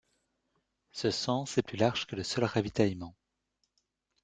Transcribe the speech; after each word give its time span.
Ce 0.93 1.11
sens 1.11 1.59
est 1.59 1.61
plus 1.61 1.77
large 1.77 2.07
que 2.07 2.15
le 2.15 2.23
seul 2.23 2.45
ravitaillement. 2.45 3.13